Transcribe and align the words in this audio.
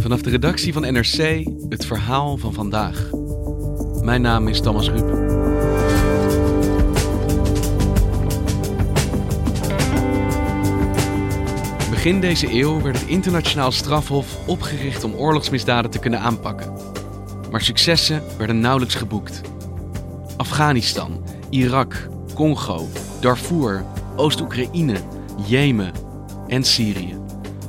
Vanaf 0.00 0.22
de 0.22 0.30
redactie 0.30 0.72
van 0.72 0.82
NRC 0.82 1.44
het 1.68 1.86
verhaal 1.86 2.36
van 2.36 2.52
vandaag. 2.52 3.10
Mijn 4.02 4.22
naam 4.22 4.48
is 4.48 4.60
Thomas 4.60 4.88
Ruip. 4.88 5.06
Begin 11.90 12.20
deze 12.20 12.52
eeuw 12.52 12.82
werd 12.82 13.00
het 13.00 13.08
internationaal 13.08 13.72
strafhof 13.72 14.46
opgericht 14.46 15.04
om 15.04 15.14
oorlogsmisdaden 15.14 15.90
te 15.90 15.98
kunnen 15.98 16.20
aanpakken. 16.20 16.72
Maar 17.50 17.60
successen 17.60 18.22
werden 18.36 18.60
nauwelijks 18.60 18.94
geboekt. 18.94 19.40
Afghanistan, 20.36 21.24
Irak, 21.50 22.08
Congo, 22.34 22.86
Darfur, 23.20 23.84
Oost-Oekraïne, 24.16 24.96
Jemen 25.46 25.92
en 26.46 26.64
Syrië. 26.64 27.17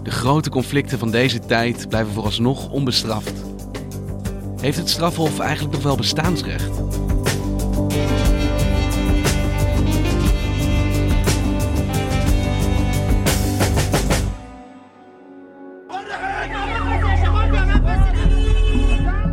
De 0.09 0.15
grote 0.15 0.49
conflicten 0.49 0.99
van 0.99 1.11
deze 1.11 1.39
tijd 1.39 1.89
blijven 1.89 2.13
vooralsnog 2.13 2.69
onbestraft. 2.69 3.33
Heeft 4.61 4.77
het 4.77 4.89
strafhof 4.89 5.39
eigenlijk 5.39 5.73
nog 5.73 5.83
wel 5.83 5.95
bestaansrecht? 5.95 6.71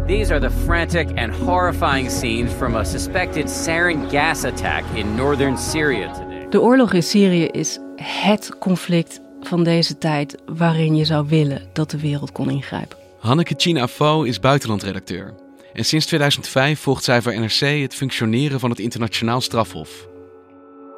These 0.07 0.33
are 0.33 0.41
the 0.41 0.51
frantic 0.65 1.09
and 1.19 1.35
horrifying 1.35 2.11
scenes 2.11 2.53
from 2.53 2.75
a 2.75 2.85
suspected 2.85 3.51
sarin 3.51 4.11
gas 4.11 4.45
attack 4.45 4.85
in 4.95 5.15
northern 5.15 5.59
Syria 5.59 6.13
today. 6.13 6.47
De 6.51 6.61
oorlog 6.61 6.93
in 6.93 7.03
Syrië 7.03 7.45
is 7.45 7.79
het 7.97 8.59
conflict 8.59 9.25
van 9.47 9.65
deze 9.65 9.99
tijd 9.99 10.37
waarin 10.47 10.97
je 10.97 11.05
zou 11.05 11.29
willen 11.29 11.69
dat 11.73 11.91
de 11.91 12.01
wereld 12.01 12.33
kon 12.33 12.51
ingrijpen. 12.51 12.99
Hanneke 13.19 13.55
China 13.57 13.89
Fo 13.89 14.23
is 14.23 14.41
buitenlandredacteur. 14.41 15.35
En 15.73 15.85
sinds 15.85 16.07
2005 16.07 16.81
volgt 16.81 17.05
zij 17.05 17.23
voor 17.23 17.41
NRC 17.41 17.61
het 17.61 17.95
functioneren 17.95 18.61
van 18.61 18.71
het 18.71 18.79
internationaal 18.79 19.41
strafhof. 19.41 20.09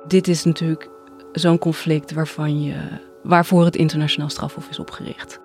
Dit 0.07 0.29
is 0.29 0.45
natuurlijk 0.45 0.89
zo'n 1.33 1.59
conflict 1.59 2.13
waarvan 2.13 2.63
je, 2.63 2.75
waarvoor 3.23 3.65
het 3.65 3.77
internationaal 3.77 4.29
strafhof 4.29 4.69
is 4.69 4.79
opgericht. 4.79 5.41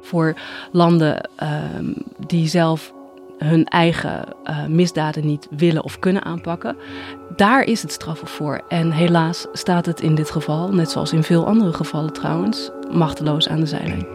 Voor 0.00 0.34
landen 0.72 1.28
ehm, 1.36 1.92
die 2.26 2.48
zelf 2.48 2.92
hun 3.44 3.64
eigen 3.64 4.24
eh, 4.44 4.66
misdaden 4.66 5.26
niet 5.26 5.46
willen 5.50 5.84
of 5.84 5.98
kunnen 5.98 6.24
aanpakken, 6.24 6.76
daar 7.36 7.62
is 7.62 7.82
het 7.82 7.92
strafhof 7.92 8.30
voor. 8.30 8.60
En 8.68 8.90
helaas 8.90 9.46
staat 9.52 9.86
het 9.86 10.00
in 10.00 10.14
dit 10.14 10.30
geval, 10.30 10.72
net 10.72 10.90
zoals 10.90 11.12
in 11.12 11.22
veel 11.22 11.46
andere 11.46 11.72
gevallen 11.72 12.12
trouwens, 12.12 12.70
machteloos 12.90 13.48
aan 13.48 13.60
de 13.60 13.66
zijlijn. 13.66 14.06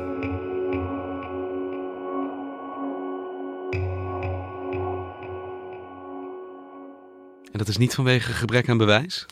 En 7.52 7.58
dat 7.58 7.68
is 7.68 7.78
niet 7.78 7.96
vanwege 7.96 8.32
gebrek 8.32 8.70
aan 8.70 8.78
bewijs? 8.78 9.26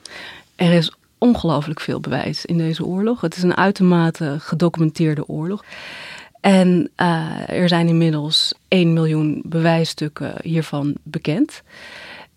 Er 0.56 0.74
is 0.74 0.92
ongelooflijk 1.18 1.80
veel 1.80 2.00
bewijs 2.00 2.46
in 2.46 2.58
deze 2.58 2.86
oorlog. 2.86 3.22
Het 3.22 3.36
is 3.36 3.44
een 3.44 3.58
uitermate 3.58 4.36
gedocumenteerde 4.40 5.28
oorlog. 5.28 5.64
En 6.42 6.90
uh, 6.98 7.50
er 7.50 7.68
zijn 7.68 7.88
inmiddels 7.88 8.54
1 8.68 8.94
miljoen 8.94 9.42
bewijsstukken 9.46 10.34
hiervan 10.42 10.96
bekend. 11.04 11.62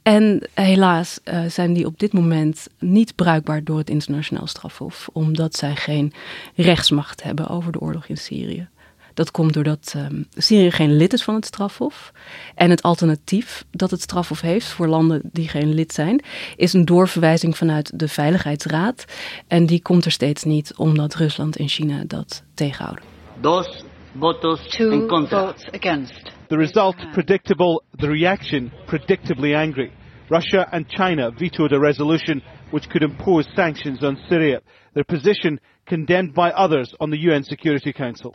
En 0.02 0.48
helaas 0.54 1.18
uh, 1.24 1.44
zijn 1.44 1.72
die 1.72 1.86
op 1.86 1.98
dit 1.98 2.12
moment 2.12 2.68
niet 2.78 3.14
bruikbaar 3.14 3.64
door 3.64 3.78
het 3.78 3.90
internationaal 3.90 4.46
strafhof, 4.46 5.08
omdat 5.12 5.56
zij 5.56 5.76
geen 5.76 6.12
rechtsmacht 6.54 7.22
hebben 7.22 7.48
over 7.48 7.72
de 7.72 7.80
oorlog 7.80 8.06
in 8.06 8.16
Syrië. 8.16 8.68
Dat 9.14 9.30
komt 9.30 9.52
doordat 9.52 9.94
um, 9.96 10.26
Syrië 10.36 10.70
geen 10.70 10.96
lid 10.96 11.12
is 11.12 11.22
van 11.22 11.34
het 11.34 11.44
strafhof. 11.44 12.12
En 12.54 12.70
het 12.70 12.82
alternatief 12.82 13.64
dat 13.70 13.90
het 13.90 14.00
strafhof 14.00 14.40
heeft 14.40 14.66
voor 14.66 14.88
landen 14.88 15.20
die 15.32 15.48
geen 15.48 15.74
lid 15.74 15.92
zijn, 15.92 16.22
is 16.56 16.72
een 16.72 16.84
doorverwijzing 16.84 17.56
vanuit 17.56 17.98
de 17.98 18.08
Veiligheidsraad. 18.08 19.04
En 19.46 19.66
die 19.66 19.82
komt 19.82 20.04
er 20.04 20.10
steeds 20.10 20.44
niet, 20.44 20.74
omdat 20.76 21.14
Rusland 21.14 21.56
en 21.56 21.68
China 21.68 22.02
dat 22.06 22.42
tegenhouden. 22.54 23.04
Dos 23.40 23.84
votos 24.18 24.60
Two 24.68 24.90
en 24.92 25.08
contra. 25.08 25.46
votes 25.46 25.64
against. 25.72 26.30
The 26.48 26.56
result 26.56 26.96
predictable, 27.12 27.82
the 27.98 28.08
reaction 28.08 28.72
predictably 28.86 29.54
angry. 29.54 29.90
Russia 30.28 30.66
and 30.70 30.86
China 30.88 31.30
vetoed 31.30 31.72
a 31.72 31.78
resolution 31.78 32.42
which 32.70 32.88
could 32.88 33.02
impose 33.02 33.48
sanctions 33.54 34.02
on 34.02 34.16
Syria, 34.28 34.60
their 34.94 35.04
position 35.04 35.60
condemned 35.84 36.34
by 36.34 36.50
others 36.50 36.94
on 36.98 37.10
the 37.10 37.18
UN 37.18 37.44
Security 37.44 37.92
Council. 37.92 38.34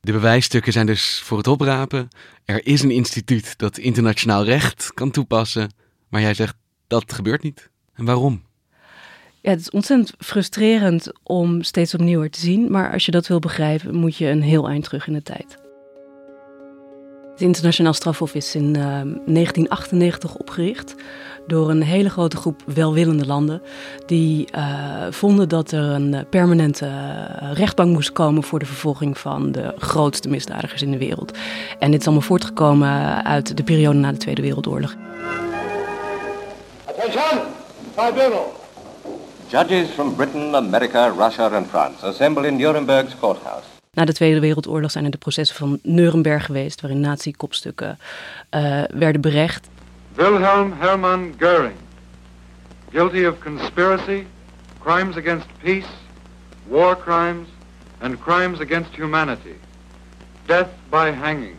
De 0.00 0.12
bewijsstukken 0.12 0.72
zijn 0.72 0.86
dus 0.86 1.20
voor 1.24 1.38
het 1.38 1.46
oprapen. 1.46 2.08
Er 2.44 2.66
is 2.66 2.82
een 2.82 2.90
instituut 2.90 3.58
dat 3.58 3.78
internationaal 3.78 4.44
recht 4.44 4.94
kan 4.94 5.10
toepassen. 5.10 5.72
Maar 6.08 6.20
jij 6.20 6.34
zegt 6.34 6.56
dat 6.86 7.12
gebeurt 7.12 7.42
niet. 7.42 7.70
En 7.94 8.04
waarom? 8.04 8.42
Ja, 9.44 9.50
het 9.50 9.60
is 9.60 9.70
ontzettend 9.70 10.12
frustrerend 10.18 11.12
om 11.22 11.62
steeds 11.62 11.94
opnieuw 11.94 12.22
er 12.22 12.30
te 12.30 12.40
zien. 12.40 12.70
Maar 12.70 12.92
als 12.92 13.04
je 13.04 13.10
dat 13.10 13.26
wil 13.26 13.38
begrijpen, 13.38 13.94
moet 13.94 14.16
je 14.16 14.26
een 14.26 14.42
heel 14.42 14.68
eind 14.68 14.84
terug 14.84 15.06
in 15.06 15.12
de 15.12 15.22
tijd. 15.22 15.56
Het 17.30 17.40
internationaal 17.40 17.92
strafhof 17.92 18.34
is 18.34 18.54
in 18.54 18.64
uh, 18.64 18.74
1998 18.74 20.36
opgericht 20.36 20.94
door 21.46 21.70
een 21.70 21.82
hele 21.82 22.10
grote 22.10 22.36
groep 22.36 22.62
welwillende 22.74 23.26
landen. 23.26 23.62
Die 24.06 24.48
uh, 24.54 25.06
vonden 25.10 25.48
dat 25.48 25.70
er 25.70 25.82
een 25.82 26.26
permanente 26.30 26.86
uh, 26.86 27.52
rechtbank 27.52 27.92
moest 27.92 28.12
komen 28.12 28.42
voor 28.42 28.58
de 28.58 28.66
vervolging 28.66 29.18
van 29.18 29.52
de 29.52 29.74
grootste 29.78 30.28
misdadigers 30.28 30.82
in 30.82 30.90
de 30.90 30.98
wereld. 30.98 31.38
En 31.78 31.90
dit 31.90 32.00
is 32.00 32.06
allemaal 32.06 32.26
voortgekomen 32.26 33.24
uit 33.24 33.56
de 33.56 33.62
periode 33.62 33.98
na 33.98 34.12
de 34.12 34.18
Tweede 34.18 34.42
Wereldoorlog. 34.42 34.96
Attention! 36.84 37.38
Tribunal! 37.94 38.63
Judges 39.54 39.90
from 39.90 40.16
Britain, 40.16 40.54
America, 40.54 41.12
Russia 41.16 41.48
and 41.52 41.66
France 41.66 42.02
assemble 42.02 42.44
in 42.44 42.56
Nuremberg's 42.56 43.14
courthouse. 43.20 43.64
Na 43.92 44.04
de 44.04 44.12
Tweede 44.12 44.40
Wereldoorlog 44.40 44.90
zijn 44.90 45.04
er 45.04 45.10
de 45.10 45.16
processen 45.16 45.56
van 45.56 45.78
Nuremberg 45.82 46.44
geweest, 46.44 46.80
waarin 46.80 47.00
nazi-kopstukken 47.00 47.98
uh, 48.50 48.82
werden 48.88 49.20
berecht. 49.20 49.68
Wilhelm 50.14 50.72
Hermann 50.78 51.34
Goering, 51.38 51.76
guilty 52.90 53.26
of 53.26 53.38
conspiracy, 53.38 54.26
crimes 54.78 55.16
against 55.16 55.46
peace, 55.62 55.88
war 56.68 56.96
crimes, 56.96 57.48
and 57.98 58.18
crimes 58.18 58.60
against 58.60 58.94
humanity. 58.94 59.56
Death 60.46 60.70
by 60.90 61.12
hanging. 61.20 61.56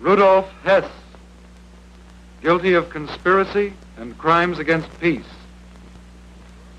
Rudolf 0.00 0.46
Hess, 0.62 0.84
guilty 2.42 2.76
of 2.76 2.88
conspiracy 2.88 3.72
and 4.00 4.16
crimes 4.16 4.58
against 4.58 4.88
peace. 5.00 5.39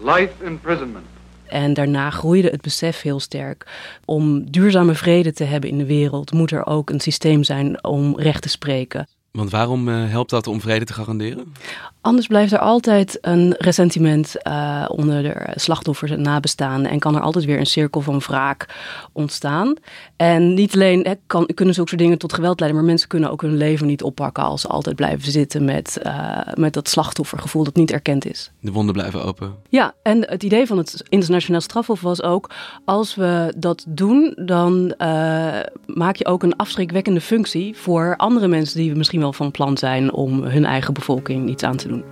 Life 0.04 0.32
imprisonment. 0.44 1.06
En 1.46 1.74
daarna 1.74 2.10
groeide 2.10 2.50
het 2.50 2.62
besef 2.62 3.02
heel 3.02 3.20
sterk. 3.20 3.66
Om 4.06 4.52
duurzame 4.52 4.96
vrede 4.96 5.34
te 5.34 5.44
hebben 5.44 5.70
in 5.70 5.78
de 5.78 5.86
wereld, 5.86 6.32
moet 6.32 6.52
er 6.52 6.66
ook 6.66 6.90
een 6.90 7.00
systeem 7.00 7.44
zijn 7.44 7.84
om 7.84 8.20
recht 8.20 8.42
te 8.42 8.50
spreken. 8.50 9.08
Want 9.32 9.50
waarom 9.50 9.88
uh, 9.88 10.10
helpt 10.10 10.30
dat 10.30 10.48
om 10.48 10.62
vrede 10.62 10.86
te 10.86 10.94
garanderen? 10.94 11.54
Anders 12.02 12.28
blijft 12.28 12.52
er 12.52 12.60
altijd 12.60 13.18
een 13.22 13.56
ressentiment 13.58 14.36
uh, 14.48 14.86
onder 14.88 15.24
de 15.24 15.52
slachtoffers 15.56 16.12
en 16.12 16.22
nabestaanden. 16.22 16.92
En 16.92 17.00
kan 17.00 17.16
er 17.16 17.22
altijd 17.22 17.46
weer 17.46 17.60
een 17.60 17.66
cirkel 17.66 18.02
van 18.02 18.20
wraak 18.20 18.68
ontstaan. 19.12 19.76
En 20.16 20.54
niet 20.54 20.74
alleen 20.74 21.18
kan, 21.28 21.46
kunnen 21.54 21.74
zulke 21.74 21.90
soort 21.90 22.02
dingen 22.02 22.18
tot 22.18 22.34
geweld 22.34 22.60
leiden. 22.60 22.82
Maar 22.82 22.90
mensen 22.90 23.08
kunnen 23.08 23.32
ook 23.32 23.42
hun 23.42 23.58
leven 23.58 23.88
niet 23.88 24.04
oppakken 24.04 24.44
als 24.44 24.62
ze 24.62 24.68
altijd 24.68 24.96
blijven 24.96 25.32
zitten 25.32 25.66
met, 25.66 26.00
uh, 26.04 26.40
met 26.54 26.74
dat 26.74 26.90
slachtoffergevoel 26.90 27.64
dat 27.64 27.76
niet 27.76 27.92
erkend 27.92 28.26
is. 28.26 28.52
De 28.60 28.72
wonden 28.72 28.94
blijven 28.94 29.24
open. 29.24 29.56
Ja, 29.70 29.94
en 30.04 30.30
het 30.30 30.44
idee 30.44 30.68
van 30.68 30.78
het 30.78 31.04
internationaal 31.10 31.62
strafhof 31.62 32.02
was 32.02 32.24
ook. 32.24 32.50
Als 32.86 33.16
we 33.16 33.54
dat 33.58 33.86
doen, 33.88 34.34
dan 34.46 34.94
maak 35.86 36.16
je 36.16 36.26
ook 36.26 36.44
een 36.44 36.56
afschrikwekkende 36.56 37.22
functie 37.22 37.78
voor 37.78 38.16
andere 38.18 38.48
mensen 38.48 38.78
die 38.78 38.96
misschien 38.96 39.21
wel 39.22 39.34
van 39.34 39.52
plan 39.52 39.78
zijn 39.78 40.14
om 40.14 40.44
hun 40.44 40.66
eigen 40.66 40.94
bevolking 40.94 41.50
iets 41.50 41.64
aan 41.64 41.76
te 41.76 41.88
doen. 41.88 42.04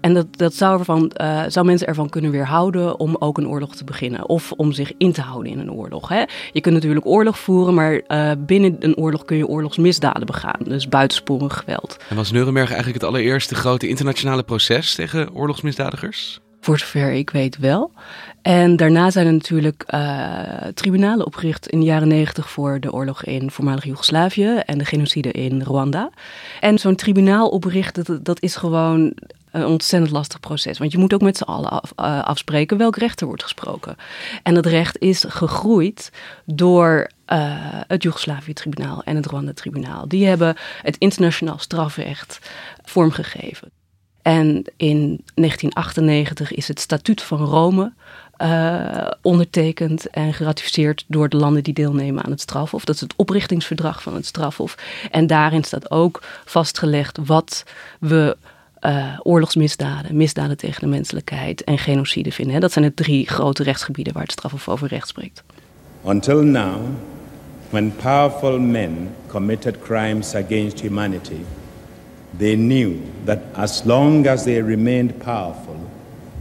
En 0.00 0.14
dat, 0.14 0.26
dat 0.30 0.54
zou, 0.54 0.78
ervan, 0.78 1.12
uh, 1.20 1.42
zou 1.48 1.66
mensen 1.66 1.86
ervan 1.86 2.08
kunnen 2.08 2.30
weerhouden 2.30 2.98
om 2.98 3.16
ook 3.18 3.38
een 3.38 3.48
oorlog 3.48 3.76
te 3.76 3.84
beginnen. 3.84 4.28
Of 4.28 4.52
om 4.52 4.72
zich 4.72 4.92
in 4.98 5.12
te 5.12 5.20
houden 5.20 5.52
in 5.52 5.58
een 5.58 5.72
oorlog. 5.72 6.08
Hè? 6.08 6.24
Je 6.52 6.60
kunt 6.60 6.74
natuurlijk 6.74 7.06
oorlog 7.06 7.38
voeren, 7.38 7.74
maar 7.74 8.00
uh, 8.08 8.30
binnen 8.38 8.76
een 8.78 8.96
oorlog 8.96 9.24
kun 9.24 9.36
je 9.36 9.46
oorlogsmisdaden 9.46 10.26
begaan. 10.26 10.60
Dus 10.64 10.88
buitensporig 10.88 11.56
geweld. 11.56 11.96
En 12.08 12.16
was 12.16 12.30
Nuremberg 12.30 12.68
eigenlijk 12.68 13.00
het 13.00 13.10
allereerste 13.10 13.54
grote 13.54 13.88
internationale 13.88 14.42
proces 14.42 14.94
tegen 14.94 15.34
oorlogsmisdadigers? 15.34 16.40
Voor 16.60 16.78
zover 16.78 17.12
ik 17.12 17.30
weet 17.30 17.58
wel. 17.58 17.92
En 18.42 18.76
daarna 18.76 19.10
zijn 19.10 19.26
er 19.26 19.32
natuurlijk 19.32 19.84
uh, 19.94 20.42
tribunalen 20.74 21.26
opgericht 21.26 21.68
in 21.68 21.80
de 21.80 21.86
jaren 21.86 22.08
negentig 22.08 22.50
voor 22.50 22.80
de 22.80 22.92
oorlog 22.92 23.24
in 23.24 23.50
voormalig 23.50 23.84
Joegoslavië 23.84 24.56
en 24.56 24.78
de 24.78 24.84
genocide 24.84 25.32
in 25.32 25.62
Rwanda. 25.62 26.10
En 26.60 26.78
zo'n 26.78 26.94
tribunaal 26.94 27.48
oprichten, 27.48 28.22
dat, 28.22 28.42
is 28.42 28.56
gewoon 28.56 29.12
een 29.50 29.66
ontzettend 29.66 30.12
lastig 30.12 30.40
proces. 30.40 30.78
Want 30.78 30.92
je 30.92 30.98
moet 30.98 31.14
ook 31.14 31.20
met 31.20 31.36
z'n 31.36 31.42
allen 31.42 31.72
uh, 31.72 32.22
afspreken 32.22 32.76
welk 32.76 32.96
recht 32.96 33.20
er 33.20 33.26
wordt 33.26 33.42
gesproken. 33.42 33.96
En 34.42 34.54
dat 34.54 34.66
recht 34.66 34.98
is 34.98 35.24
gegroeid 35.28 36.12
door 36.44 37.10
uh, 37.32 37.38
het 37.86 38.02
Joegoslavië-tribunaal 38.02 39.02
en 39.04 39.16
het 39.16 39.26
Rwanda-tribunaal. 39.26 40.08
Die 40.08 40.26
hebben 40.26 40.56
het 40.82 40.96
internationaal 40.98 41.58
strafrecht 41.58 42.38
vormgegeven. 42.84 43.70
En 44.22 44.64
in 44.76 45.20
1998 45.34 46.52
is 46.52 46.68
het 46.68 46.80
Statuut 46.80 47.22
van 47.22 47.44
Rome 47.44 47.92
uh, 48.42 49.10
ondertekend 49.22 50.10
en 50.10 50.34
geratificeerd 50.34 51.04
door 51.06 51.28
de 51.28 51.36
landen 51.36 51.62
die 51.62 51.74
deelnemen 51.74 52.24
aan 52.24 52.30
het 52.30 52.40
strafhof. 52.40 52.84
Dat 52.84 52.94
is 52.94 53.00
het 53.00 53.14
oprichtingsverdrag 53.16 54.02
van 54.02 54.14
het 54.14 54.26
strafhof. 54.26 54.74
En 55.10 55.26
daarin 55.26 55.64
staat 55.64 55.90
ook 55.90 56.22
vastgelegd 56.44 57.18
wat 57.24 57.64
we 57.98 58.36
uh, 58.80 59.18
oorlogsmisdaden, 59.22 60.16
misdaden 60.16 60.56
tegen 60.56 60.80
de 60.80 60.86
menselijkheid 60.86 61.64
en 61.64 61.78
genocide 61.78 62.32
vinden. 62.32 62.60
Dat 62.60 62.72
zijn 62.72 62.84
de 62.84 62.94
drie 62.94 63.28
grote 63.28 63.62
rechtsgebieden 63.62 64.12
waar 64.12 64.22
het 64.22 64.32
strafhof 64.32 64.68
over 64.68 64.88
recht 64.88 65.08
spreekt. 65.08 65.42
Until 66.02 66.42
now, 66.42 66.76
when 67.70 67.96
powerful 67.96 68.58
men 68.58 69.10
committed 69.26 69.78
crimes 69.82 70.34
against 70.34 70.80
humanity, 70.80 71.40
they 72.38 72.54
knew 72.54 72.96
that 73.24 73.38
as 73.52 73.82
long 73.84 74.26
as 74.26 74.44
they 74.44 74.62
remained 74.62 75.18
powerful, 75.18 75.76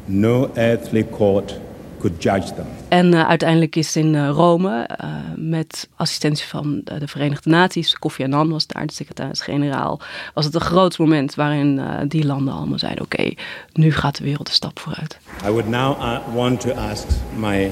no 0.05 0.49
earthly 0.55 1.03
court 1.03 1.59
could 1.99 2.21
judge 2.21 2.53
them. 2.53 2.65
En 2.87 3.13
uh, 3.13 3.27
uiteindelijk 3.27 3.75
is 3.75 3.95
in 3.95 4.13
uh, 4.13 4.29
Rome, 4.29 4.89
uh, 5.03 5.07
met 5.35 5.89
assistentie 5.95 6.45
van 6.45 6.81
de, 6.83 6.99
de, 6.99 7.07
Verenigde 7.07 7.49
Naties, 7.49 7.99
Kofi 7.99 8.23
Annan 8.23 8.49
was 8.49 8.67
daar 8.67 8.87
de 8.87 8.93
secretaris-generaal, 8.93 9.99
was 10.33 10.45
het 10.45 10.55
een 10.55 10.61
groot 10.61 10.97
moment 10.97 11.35
waarin 11.35 11.81
die 12.07 12.25
landen 12.25 12.53
allemaal 12.53 12.79
zeiden: 12.79 13.03
oké, 13.03 13.19
okay, 13.19 13.37
nu 13.73 13.91
gaat 13.91 14.17
de 14.17 14.23
wereld 14.23 14.47
een 14.47 14.53
stap 14.53 14.79
vooruit. 14.79 15.17
I 15.45 15.49
would 15.49 15.67
now 15.67 15.97
uh, 15.97 16.17
want 16.35 16.59
to 16.59 16.71
ask 16.71 17.07
my 17.37 17.71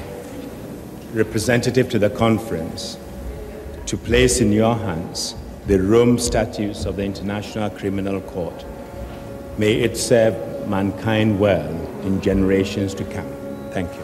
representative 1.13 1.87
to 1.87 1.99
the 1.99 2.11
conference 2.11 2.97
to 3.83 3.97
place 3.97 4.39
in 4.39 4.51
your 4.51 4.75
hands 4.75 5.35
the 5.67 5.77
Rome 5.83 6.17
Statutes 6.17 6.85
of 6.85 6.95
the 6.95 7.03
International 7.03 7.69
Criminal 7.69 8.21
Court. 8.21 8.65
May 9.57 9.73
it 9.81 9.97
serve 9.97 10.33
mankind 10.69 11.39
well 11.39 11.69
in 12.03 12.21
generations 12.21 12.93
to 12.93 13.03
come. 13.03 13.27
Thank 13.71 13.91
you. 13.93 14.03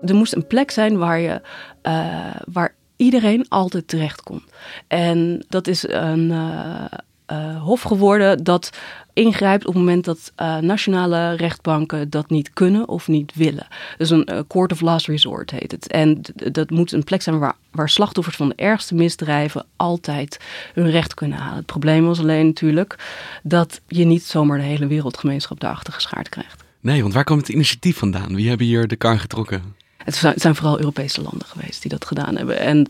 Er 0.00 0.14
moest 0.14 0.34
een 0.34 0.46
plek 0.46 0.70
zijn 0.70 0.98
waar, 0.98 1.20
je, 1.20 1.40
uh, 1.82 2.34
waar 2.52 2.74
iedereen 2.96 3.48
altijd 3.48 3.88
terecht 3.88 4.22
kon. 4.22 4.42
En 4.88 5.44
dat 5.48 5.66
is 5.66 5.88
een 5.88 6.30
uh, 6.30 6.84
uh, 7.32 7.62
hof 7.62 7.82
geworden 7.82 8.44
dat 8.44 8.70
ingrijpt 9.12 9.66
op 9.66 9.74
het 9.74 9.82
moment 9.82 10.04
dat 10.04 10.32
nationale 10.60 11.36
rechtbanken 11.36 12.10
dat 12.10 12.30
niet 12.30 12.52
kunnen 12.52 12.88
of 12.88 13.08
niet 13.08 13.32
willen. 13.34 13.66
Dus 13.98 14.10
een 14.10 14.44
court 14.48 14.72
of 14.72 14.80
last 14.80 15.06
resort 15.06 15.50
heet 15.50 15.72
het. 15.72 15.86
En 15.86 16.20
dat 16.52 16.70
moet 16.70 16.92
een 16.92 17.04
plek 17.04 17.22
zijn 17.22 17.38
waar, 17.38 17.54
waar 17.70 17.88
slachtoffers 17.88 18.36
van 18.36 18.48
de 18.48 18.54
ergste 18.54 18.94
misdrijven 18.94 19.66
altijd 19.76 20.40
hun 20.74 20.90
recht 20.90 21.14
kunnen 21.14 21.38
halen. 21.38 21.56
Het 21.56 21.66
probleem 21.66 22.06
was 22.06 22.18
alleen 22.18 22.46
natuurlijk 22.46 22.98
dat 23.42 23.80
je 23.88 24.04
niet 24.04 24.22
zomaar 24.22 24.58
de 24.58 24.64
hele 24.64 24.86
wereldgemeenschap 24.86 25.60
daarachter 25.60 25.92
geschaard 25.92 26.28
krijgt. 26.28 26.64
Nee, 26.80 27.02
want 27.02 27.14
waar 27.14 27.24
komt 27.24 27.40
het 27.40 27.48
initiatief 27.48 27.96
vandaan? 27.96 28.34
Wie 28.34 28.48
hebben 28.48 28.66
hier 28.66 28.88
de 28.88 28.96
kar 28.96 29.18
getrokken? 29.18 29.74
Het 30.18 30.40
zijn 30.40 30.54
vooral 30.54 30.78
Europese 30.78 31.22
landen 31.22 31.46
geweest 31.46 31.82
die 31.82 31.90
dat 31.90 32.04
gedaan 32.04 32.36
hebben. 32.36 32.58
En 32.58 32.86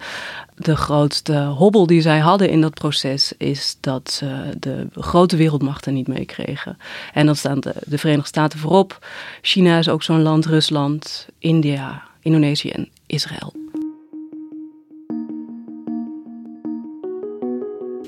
de 0.56 0.76
grootste 0.76 1.34
hobbel 1.34 1.86
die 1.86 2.00
zij 2.00 2.18
hadden 2.18 2.50
in 2.50 2.60
dat 2.60 2.74
proces 2.74 3.32
is 3.36 3.76
dat 3.80 4.10
ze 4.10 4.56
de 4.58 4.86
grote 4.94 5.36
wereldmachten 5.36 5.94
niet 5.94 6.08
meekregen. 6.08 6.78
En 7.12 7.26
dan 7.26 7.36
staan 7.36 7.60
de, 7.60 7.74
de 7.86 7.98
Verenigde 7.98 8.28
Staten 8.28 8.58
voorop. 8.58 9.06
China 9.42 9.78
is 9.78 9.88
ook 9.88 10.02
zo'n 10.02 10.22
land, 10.22 10.46
Rusland, 10.46 11.28
India, 11.38 12.02
Indonesië 12.20 12.70
en 12.70 12.88
Israël. 13.06 13.52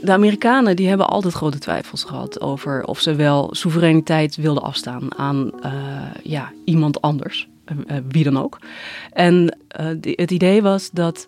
De 0.03 0.13
Amerikanen 0.13 0.77
die 0.77 0.89
hebben 0.89 1.09
altijd 1.09 1.35
grote 1.35 1.59
twijfels 1.59 2.05
gehad 2.05 2.41
over 2.41 2.85
of 2.85 3.01
ze 3.01 3.15
wel 3.15 3.49
soevereiniteit 3.53 4.37
wilden 4.37 4.63
afstaan 4.63 5.19
aan 5.19 5.51
uh, 5.65 5.71
ja, 6.23 6.53
iemand 6.65 7.01
anders. 7.01 7.49
Uh, 7.87 7.97
wie 8.09 8.25
dan 8.25 8.39
ook. 8.39 8.59
En 9.13 9.59
die, 9.97 10.13
het 10.17 10.31
idee 10.31 10.63
was 10.63 10.91
dat 10.91 11.27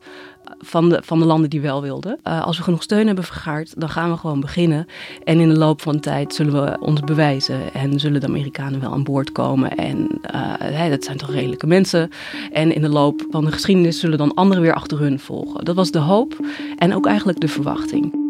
van 0.59 0.89
de, 0.89 1.03
van 1.05 1.19
de 1.19 1.25
landen 1.25 1.51
die 1.51 1.61
wel 1.61 1.83
wilden. 1.83 2.19
Als 2.23 2.57
we 2.57 2.63
genoeg 2.63 2.83
steun 2.83 3.07
hebben 3.07 3.25
vergaard, 3.25 3.81
dan 3.81 3.89
gaan 3.89 4.11
we 4.11 4.17
gewoon 4.17 4.41
beginnen. 4.41 4.87
En 5.25 5.41
in 5.41 5.49
de 5.49 5.59
loop 5.59 5.81
van 5.81 6.01
tijd 6.01 6.35
zullen 6.35 6.65
we 6.65 6.77
ons 6.81 7.01
bewijzen. 7.01 7.73
En 7.73 8.01
zullen 8.01 8.21
de 8.21 8.27
Amerikanen 8.27 8.81
wel 8.81 8.93
aan 8.93 9.05
boord 9.05 9.33
komen. 9.33 9.77
En 9.77 10.09
dat 10.91 11.05
zijn 11.05 11.17
toch 11.17 11.31
redelijke 11.31 11.67
mensen. 11.67 12.11
En 12.53 12.75
in 12.75 12.83
de 12.83 12.89
loop 12.89 13.27
van 13.31 13.45
de 13.45 13.53
geschiedenis 13.53 14.01
zullen 14.01 14.19
dan 14.19 14.35
anderen 14.35 14.63
weer 14.63 14.75
achter 14.75 14.99
hun 14.99 15.19
volgen. 15.19 15.65
Dat 15.65 15.77
was 15.77 15.91
de 15.91 15.99
hoop 15.99 16.37
en 16.77 16.95
ook 16.95 17.07
eigenlijk 17.07 17.41
de 17.41 17.49
verwachting. 17.49 18.24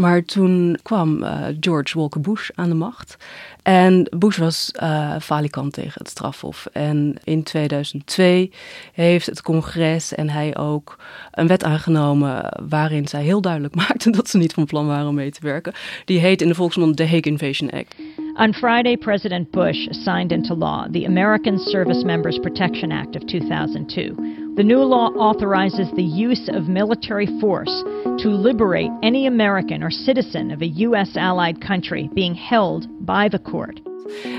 Maar 0.00 0.24
toen 0.24 0.78
kwam 0.82 1.22
uh, 1.22 1.44
George 1.60 1.98
Walker 1.98 2.20
Bush 2.20 2.50
aan 2.54 2.68
de 2.68 2.74
macht. 2.74 3.16
En 3.62 4.06
Bush 4.18 4.38
was 4.38 4.72
uh, 4.82 5.16
falikant 5.20 5.72
tegen 5.72 5.92
het 5.94 6.08
strafhof. 6.08 6.66
En 6.72 7.16
in 7.24 7.42
2002 7.42 8.52
heeft 8.92 9.26
het 9.26 9.42
congres 9.42 10.14
en 10.14 10.28
hij 10.28 10.56
ook 10.56 10.96
een 11.30 11.46
wet 11.46 11.64
aangenomen 11.64 12.62
waarin 12.68 13.08
zij 13.08 13.22
heel 13.22 13.40
duidelijk 13.40 13.74
maakten 13.88 14.12
dat 14.12 14.28
ze 14.28 14.38
niet 14.38 14.52
van 14.52 14.64
plan 14.64 14.86
waren 14.86 15.08
om 15.08 15.14
mee 15.14 15.30
te 15.30 15.40
werken. 15.42 15.72
Die 16.04 16.18
heet 16.18 16.42
in 16.42 16.48
de 16.48 16.54
volksmond 16.54 16.96
de 16.96 17.04
Hague 17.04 17.20
Invasion 17.20 17.70
Act. 17.70 17.94
On 18.34 18.54
Friday, 18.54 18.96
President 18.96 19.50
Bush 19.50 19.86
signed 19.90 20.32
into 20.32 20.56
law 20.56 20.92
the 20.92 21.06
American 21.06 21.58
Service 21.58 22.04
Members 22.04 22.38
Protection 22.38 22.92
Act 22.92 23.16
of 23.16 23.24
2002. 23.24 24.39
The 24.60 24.66
new 24.66 24.84
law 24.84 25.10
authorizes 25.16 25.88
the 25.94 26.26
use 26.28 26.48
of 26.48 26.68
military 26.68 27.26
force 27.38 27.82
to 28.16 28.28
liberate 28.28 28.90
any 29.00 29.26
American 29.26 29.82
or 29.82 29.90
citizen 29.90 30.50
of 30.50 30.60
a 30.60 30.66
U.S. 30.66 31.16
allied 31.16 31.60
country 31.60 32.10
being 32.12 32.34
held 32.34 32.86
by 33.06 33.28
the 33.28 33.42
court. 33.42 33.80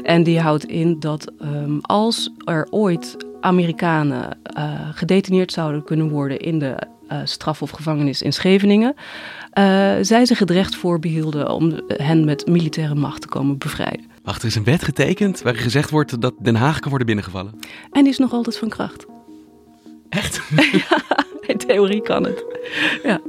En 0.03 0.23
die 0.23 0.39
houdt 0.39 0.65
in 0.65 0.99
dat 0.99 1.31
um, 1.39 1.79
als 1.81 2.29
er 2.45 2.67
ooit 2.69 3.17
Amerikanen 3.39 4.37
uh, 4.57 4.89
gedetineerd 4.91 5.51
zouden 5.51 5.83
kunnen 5.83 6.09
worden 6.09 6.39
in 6.39 6.59
de 6.59 6.81
uh, 7.11 7.17
straf- 7.23 7.61
of 7.61 7.69
gevangenis 7.69 8.21
in 8.21 8.33
Scheveningen, 8.33 8.93
uh, 8.95 9.03
zij 10.01 10.25
zich 10.25 10.39
het 10.39 10.49
recht 10.49 10.75
voorbehielden 10.75 11.49
om 11.49 11.81
hen 11.87 12.25
met 12.25 12.47
militaire 12.47 12.95
macht 12.95 13.21
te 13.21 13.27
komen 13.27 13.57
bevrijden. 13.57 14.05
Wacht, 14.23 14.41
er 14.41 14.47
is 14.47 14.55
een 14.55 14.63
wet 14.63 14.83
getekend 14.83 15.41
waarin 15.41 15.61
gezegd 15.61 15.89
wordt 15.89 16.21
dat 16.21 16.33
Den 16.39 16.55
Haag 16.55 16.79
kan 16.79 16.89
worden 16.89 17.07
binnengevallen. 17.07 17.53
En 17.91 18.03
die 18.03 18.11
is 18.11 18.17
nog 18.17 18.33
altijd 18.33 18.57
van 18.57 18.69
kracht. 18.69 19.11
Echt? 20.12 20.41
ja, 20.89 21.03
in 21.41 21.58
theorie 21.58 22.01
kan 22.01 22.24
het. 22.24 22.46
Ja. 23.03 23.22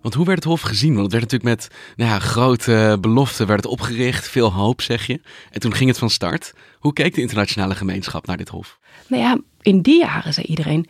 Want 0.00 0.14
hoe 0.14 0.26
werd 0.26 0.38
het 0.38 0.44
Hof 0.44 0.60
gezien? 0.60 0.94
Want 0.94 1.02
het 1.02 1.12
werd 1.12 1.32
natuurlijk 1.32 1.60
met 1.60 1.78
nou 1.96 2.10
ja, 2.10 2.18
grote 2.18 2.98
beloften 3.00 3.46
werd 3.46 3.62
het 3.62 3.72
opgericht, 3.72 4.28
veel 4.28 4.52
hoop 4.52 4.80
zeg 4.82 5.06
je. 5.06 5.20
En 5.50 5.60
toen 5.60 5.74
ging 5.74 5.88
het 5.88 5.98
van 5.98 6.10
start. 6.10 6.52
Hoe 6.78 6.92
keek 6.92 7.14
de 7.14 7.20
internationale 7.20 7.74
gemeenschap 7.74 8.26
naar 8.26 8.36
dit 8.36 8.48
Hof? 8.48 8.78
Nou 9.06 9.22
ja, 9.22 9.38
in 9.60 9.82
die 9.82 9.98
jaren 9.98 10.34
zei 10.34 10.46
iedereen, 10.46 10.88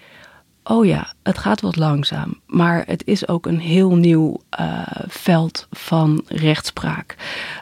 oh 0.68 0.86
ja, 0.86 1.12
het 1.22 1.38
gaat 1.38 1.60
wat 1.60 1.76
langzaam. 1.76 2.40
Maar 2.46 2.82
het 2.86 3.06
is 3.06 3.28
ook 3.28 3.46
een 3.46 3.58
heel 3.58 3.96
nieuw 3.96 4.40
uh, 4.60 4.82
veld 5.06 5.66
van 5.70 6.24
rechtspraak. 6.26 7.16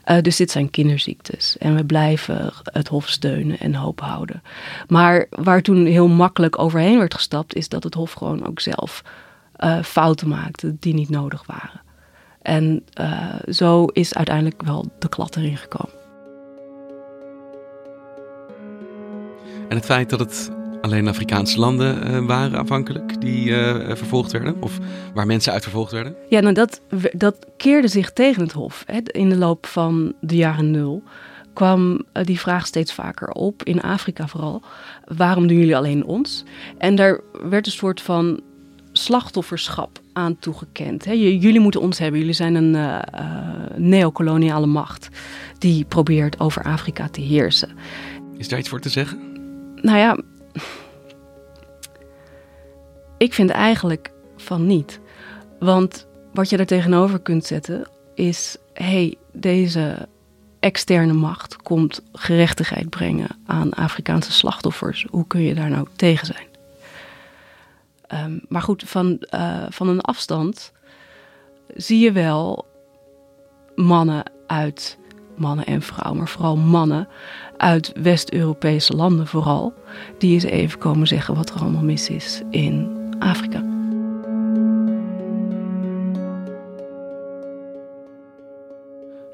Uh, 0.06 0.20
dus 0.20 0.36
dit 0.36 0.50
zijn 0.50 0.70
kinderziektes. 0.70 1.58
En 1.58 1.74
we 1.74 1.84
blijven 1.84 2.52
het 2.64 2.88
Hof 2.88 3.08
steunen 3.08 3.58
en 3.58 3.74
hoop 3.74 4.00
houden. 4.00 4.42
Maar 4.88 5.26
waar 5.30 5.62
toen 5.62 5.86
heel 5.86 6.08
makkelijk 6.08 6.58
overheen 6.58 6.98
werd 6.98 7.14
gestapt, 7.14 7.54
is 7.54 7.68
dat 7.68 7.84
het 7.84 7.94
Hof 7.94 8.12
gewoon 8.12 8.46
ook 8.46 8.60
zelf 8.60 9.02
uh, 9.58 9.82
fouten 9.82 10.28
maakte 10.28 10.76
die 10.80 10.94
niet 10.94 11.10
nodig 11.10 11.46
waren. 11.46 11.80
En 12.42 12.84
zo 13.48 13.84
is 13.84 14.14
uiteindelijk 14.14 14.62
wel 14.62 14.84
de 14.98 15.08
klad 15.08 15.36
erin 15.36 15.56
gekomen. 15.56 15.94
En 19.68 19.76
het 19.76 19.84
feit 19.84 20.10
dat 20.10 20.20
het 20.20 20.50
alleen 20.80 21.08
Afrikaanse 21.08 21.58
landen 21.58 22.10
uh, 22.10 22.26
waren 22.26 22.58
afhankelijk 22.58 23.20
die 23.20 23.48
uh, 23.48 23.74
vervolgd 23.94 24.32
werden? 24.32 24.56
Of 24.60 24.78
waar 25.14 25.26
mensen 25.26 25.52
uit 25.52 25.62
vervolgd 25.62 25.92
werden? 25.92 26.16
Ja, 26.28 26.40
nou 26.40 26.54
dat, 26.54 26.80
dat 27.12 27.46
keerde 27.56 27.88
zich 27.88 28.12
tegen 28.12 28.42
het 28.42 28.52
Hof. 28.52 28.82
Hè. 28.86 28.98
In 29.04 29.28
de 29.28 29.36
loop 29.36 29.66
van 29.66 30.14
de 30.20 30.36
jaren 30.36 30.70
nul 30.70 31.02
kwam 31.52 32.04
die 32.12 32.40
vraag 32.40 32.66
steeds 32.66 32.92
vaker 32.92 33.28
op, 33.28 33.62
in 33.62 33.80
Afrika 33.80 34.26
vooral. 34.26 34.62
Waarom 35.04 35.46
doen 35.46 35.58
jullie 35.58 35.76
alleen 35.76 36.04
ons? 36.04 36.44
En 36.78 36.94
daar 36.94 37.20
werd 37.48 37.66
een 37.66 37.72
soort 37.72 38.00
van 38.00 38.40
slachtofferschap 38.92 40.00
aan 40.12 40.38
toegekend. 40.38 41.04
Hè. 41.04 41.12
Jullie 41.12 41.60
moeten 41.60 41.80
ons 41.80 41.98
hebben. 41.98 42.20
Jullie 42.20 42.34
zijn 42.34 42.54
een 42.54 42.74
uh, 42.74 42.98
neocoloniale 43.76 44.66
macht 44.66 45.08
die 45.58 45.84
probeert 45.84 46.40
over 46.40 46.62
Afrika 46.62 47.08
te 47.08 47.20
heersen. 47.20 47.70
Is 48.36 48.48
daar 48.48 48.58
iets 48.58 48.68
voor 48.68 48.80
te 48.80 48.88
zeggen? 48.88 49.18
Nou 49.74 49.98
ja, 49.98 50.18
ik 53.16 53.34
vind 53.34 53.50
eigenlijk 53.50 54.10
van 54.36 54.66
niet. 54.66 55.00
Want 55.58 56.06
wat 56.32 56.50
je 56.50 56.56
er 56.56 56.66
tegenover 56.66 57.18
kunt 57.18 57.44
zetten 57.44 57.88
is: 58.14 58.56
hey, 58.72 59.16
deze 59.32 60.08
externe 60.60 61.12
macht 61.12 61.56
komt 61.56 62.02
gerechtigheid 62.12 62.90
brengen 62.90 63.28
aan 63.46 63.72
Afrikaanse 63.72 64.32
slachtoffers. 64.32 65.06
Hoe 65.10 65.26
kun 65.26 65.40
je 65.40 65.54
daar 65.54 65.70
nou 65.70 65.86
tegen 65.96 66.26
zijn? 66.26 66.46
Um, 68.24 68.40
maar 68.48 68.62
goed, 68.62 68.82
van, 68.86 69.26
uh, 69.30 69.66
van 69.68 69.88
een 69.88 70.00
afstand 70.00 70.72
zie 71.74 71.98
je 71.98 72.12
wel 72.12 72.66
mannen 73.74 74.30
uit, 74.46 74.98
mannen 75.38 75.66
en 75.66 75.82
vrouwen, 75.82 76.18
maar 76.18 76.28
vooral 76.28 76.56
mannen 76.56 77.08
uit 77.56 77.92
West-Europese 78.02 78.96
landen 78.96 79.26
vooral, 79.26 79.74
die 80.18 80.32
eens 80.32 80.44
even 80.44 80.78
komen 80.78 81.06
zeggen 81.06 81.34
wat 81.34 81.50
er 81.50 81.60
allemaal 81.60 81.82
mis 81.82 82.08
is 82.08 82.42
in 82.50 82.96
Afrika. 83.18 83.74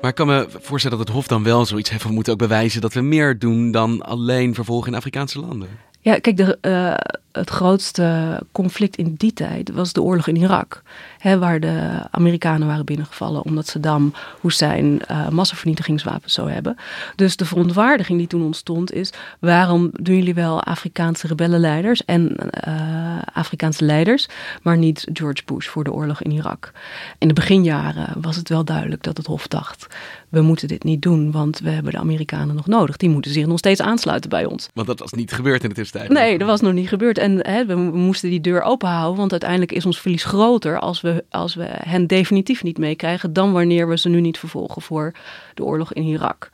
Maar 0.00 0.10
ik 0.10 0.16
kan 0.16 0.26
me 0.26 0.46
voorstellen 0.48 0.98
dat 0.98 1.06
het 1.06 1.16
Hof 1.16 1.26
dan 1.26 1.42
wel 1.42 1.66
zoiets 1.66 1.90
heeft 1.90 2.04
we 2.04 2.12
moeten 2.12 2.32
ook 2.32 2.38
bewijzen 2.38 2.80
dat 2.80 2.92
we 2.92 3.00
meer 3.00 3.38
doen 3.38 3.70
dan 3.70 4.02
alleen 4.02 4.54
vervolgen 4.54 4.90
in 4.90 4.96
Afrikaanse 4.96 5.40
landen. 5.40 5.68
Ja, 6.00 6.18
kijk, 6.18 6.36
de, 6.36 6.58
uh, 6.62 6.94
het 7.32 7.50
grootste 7.50 8.38
conflict 8.52 8.96
in 8.96 9.14
die 9.16 9.32
tijd 9.32 9.70
was 9.70 9.92
de 9.92 10.02
oorlog 10.02 10.26
in 10.26 10.36
Irak. 10.36 10.82
Hè, 11.18 11.38
waar 11.38 11.60
de 11.60 12.06
Amerikanen 12.10 12.66
waren 12.66 12.84
binnengevallen 12.84 13.42
omdat 13.44 13.66
Saddam 13.66 14.14
Hussein 14.40 15.00
uh, 15.10 15.28
massavernietigingswapens 15.28 16.34
zou 16.34 16.50
hebben. 16.50 16.76
Dus 17.16 17.36
de 17.36 17.44
verontwaardiging 17.44 18.18
die 18.18 18.26
toen 18.26 18.42
ontstond 18.42 18.92
is... 18.92 19.12
waarom 19.38 19.90
doen 19.92 20.16
jullie 20.16 20.34
wel 20.34 20.62
Afrikaanse 20.62 21.26
rebellenleiders 21.26 22.04
en 22.04 22.36
uh, 22.68 23.18
Afrikaanse 23.32 23.84
leiders... 23.84 24.28
maar 24.62 24.76
niet 24.76 25.06
George 25.12 25.42
Bush 25.44 25.68
voor 25.68 25.84
de 25.84 25.92
oorlog 25.92 26.22
in 26.22 26.30
Irak? 26.30 26.72
In 27.18 27.28
de 27.28 27.34
beginjaren 27.34 28.20
was 28.20 28.36
het 28.36 28.48
wel 28.48 28.64
duidelijk 28.64 29.02
dat 29.02 29.16
het 29.16 29.26
Hof 29.26 29.46
dacht... 29.48 29.86
we 30.28 30.40
moeten 30.40 30.68
dit 30.68 30.84
niet 30.84 31.02
doen, 31.02 31.30
want 31.30 31.58
we 31.58 31.70
hebben 31.70 31.92
de 31.92 31.98
Amerikanen 31.98 32.54
nog 32.54 32.66
nodig. 32.66 32.96
Die 32.96 33.08
moeten 33.08 33.32
zich 33.32 33.46
nog 33.46 33.58
steeds 33.58 33.80
aansluiten 33.80 34.30
bij 34.30 34.44
ons. 34.44 34.68
Want 34.74 34.86
dat 34.86 34.98
was 34.98 35.12
niet 35.12 35.32
gebeurd 35.32 35.62
in 35.62 35.68
de 35.68 35.74
tussentijd. 35.74 36.10
Nee, 36.10 36.38
dat 36.38 36.48
was 36.48 36.60
nog 36.60 36.72
niet 36.72 36.88
gebeurd. 36.88 37.18
En 37.22 37.46
hè, 37.46 37.66
we 37.66 37.74
moesten 37.76 38.30
die 38.30 38.40
deur 38.40 38.62
open 38.62 38.88
houden, 38.88 39.18
want 39.18 39.30
uiteindelijk 39.30 39.72
is 39.72 39.86
ons 39.86 40.00
verlies 40.00 40.24
groter 40.24 40.78
als 40.78 41.00
we, 41.00 41.24
als 41.30 41.54
we 41.54 41.68
hen 41.68 42.06
definitief 42.06 42.62
niet 42.62 42.78
meekrijgen, 42.78 43.32
dan 43.32 43.52
wanneer 43.52 43.88
we 43.88 43.98
ze 43.98 44.08
nu 44.08 44.20
niet 44.20 44.38
vervolgen 44.38 44.82
voor 44.82 45.12
de 45.54 45.64
oorlog 45.64 45.92
in 45.92 46.02
Irak. 46.02 46.50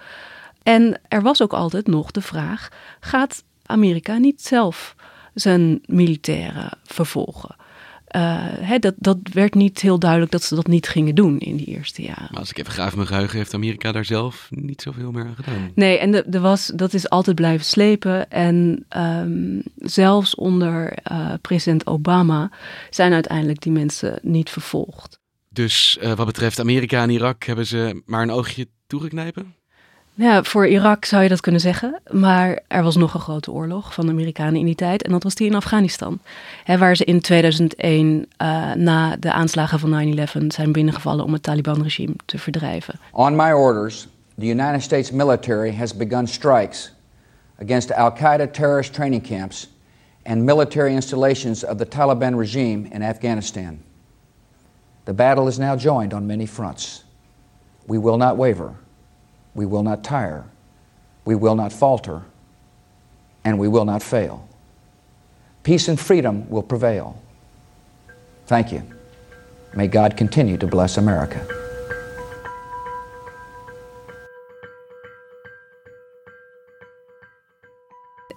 En 0.62 1.00
er 1.08 1.22
was 1.22 1.42
ook 1.42 1.52
altijd 1.52 1.86
nog 1.86 2.10
de 2.10 2.20
vraag: 2.20 2.68
gaat 3.00 3.44
Amerika 3.66 4.16
niet 4.16 4.42
zelf 4.42 4.94
zijn 5.34 5.80
militairen 5.84 6.70
vervolgen? 6.84 7.56
Uh, 8.16 8.78
dat, 8.78 8.94
dat 8.96 9.18
werd 9.32 9.54
niet 9.54 9.80
heel 9.80 9.98
duidelijk 9.98 10.30
dat 10.30 10.42
ze 10.42 10.54
dat 10.54 10.66
niet 10.66 10.88
gingen 10.88 11.14
doen 11.14 11.38
in 11.38 11.56
die 11.56 11.66
eerste 11.66 12.02
jaren. 12.02 12.28
Maar 12.30 12.40
als 12.40 12.50
ik 12.50 12.58
even 12.58 12.72
graaf 12.72 12.94
mijn 12.94 13.06
geheugen, 13.06 13.36
heeft 13.36 13.54
Amerika 13.54 13.92
daar 13.92 14.04
zelf 14.04 14.48
niet 14.50 14.82
zoveel 14.82 15.10
meer 15.10 15.24
aan 15.24 15.34
gedaan. 15.34 15.70
Nee, 15.74 15.98
en 15.98 16.10
de, 16.10 16.24
de 16.26 16.40
was, 16.40 16.72
dat 16.74 16.94
is 16.94 17.08
altijd 17.08 17.36
blijven 17.36 17.66
slepen. 17.66 18.30
En 18.30 18.86
um, 18.96 19.62
zelfs 19.76 20.34
onder 20.34 20.98
uh, 21.12 21.32
president 21.40 21.86
Obama 21.86 22.50
zijn 22.90 23.12
uiteindelijk 23.12 23.60
die 23.60 23.72
mensen 23.72 24.18
niet 24.22 24.50
vervolgd. 24.50 25.20
Dus 25.48 25.98
uh, 26.02 26.12
wat 26.12 26.26
betreft 26.26 26.60
Amerika 26.60 27.02
en 27.02 27.10
Irak 27.10 27.44
hebben 27.44 27.66
ze 27.66 28.02
maar 28.04 28.22
een 28.22 28.30
oogje 28.30 28.68
toegeknepen? 28.86 29.54
Ja, 30.20 30.42
voor 30.42 30.66
Irak 30.66 31.04
zou 31.04 31.22
je 31.22 31.28
dat 31.28 31.40
kunnen 31.40 31.60
zeggen. 31.60 32.00
Maar 32.10 32.60
er 32.68 32.82
was 32.82 32.96
nog 32.96 33.14
een 33.14 33.20
grote 33.20 33.52
oorlog 33.52 33.94
van 33.94 34.06
de 34.06 34.12
Amerikanen 34.12 34.56
in 34.56 34.64
die 34.64 34.74
tijd. 34.74 35.02
En 35.02 35.10
dat 35.10 35.22
was 35.22 35.34
die 35.34 35.46
in 35.46 35.54
Afghanistan. 35.54 36.18
Hè, 36.64 36.78
waar 36.78 36.96
ze 36.96 37.04
in 37.04 37.20
2001 37.20 38.26
uh, 38.42 38.72
na 38.72 39.16
de 39.16 39.32
aanslagen 39.32 39.78
van 39.78 40.16
9-11 40.16 40.46
zijn 40.46 40.72
binnengevallen 40.72 41.24
om 41.24 41.32
het 41.32 41.42
Taliban-regime 41.42 42.14
te 42.24 42.38
verdrijven. 42.38 42.94
On 43.12 43.36
my 43.36 43.50
orders, 43.50 44.08
the 44.38 44.46
United 44.46 44.82
States 44.82 45.10
military 45.10 45.74
has 45.74 45.96
begun 45.96 46.26
strikes 46.26 46.92
against 47.62 47.92
Al-Qaeda 47.92 48.46
terrorist 48.46 48.92
training 48.92 49.26
camps 49.26 49.70
and 50.22 50.42
military 50.42 50.92
installations 50.92 51.64
of 51.64 51.76
the 51.76 51.88
Taliban 51.88 52.38
regime 52.38 52.88
in 52.90 53.02
Afghanistan. 53.02 53.78
The 55.04 55.14
battle 55.14 55.46
is 55.48 55.58
now 55.58 55.78
joined 55.78 56.14
on 56.14 56.26
many 56.26 56.46
fronts. 56.46 57.04
We 57.86 58.00
will 58.00 58.16
not 58.16 58.36
waver. 58.36 58.74
We 59.54 59.66
will 59.66 59.82
not 59.82 60.04
tire. 60.04 60.44
We 61.24 61.34
will 61.34 61.54
not 61.54 61.72
falter. 61.72 62.22
And 63.44 63.58
we 63.58 63.68
will 63.68 63.84
not 63.84 64.02
fail. 64.02 64.48
Peace 65.62 65.88
and 65.88 65.98
freedom 65.98 66.48
will 66.48 66.62
prevail. 66.62 67.20
Thank 68.46 68.72
you. 68.72 68.82
May 69.74 69.86
God 69.86 70.16
continue 70.16 70.56
to 70.56 70.66
bless 70.66 70.96
America. 70.96 71.57